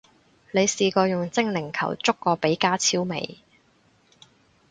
[0.49, 3.37] 你試過用精靈球捉過比加超未？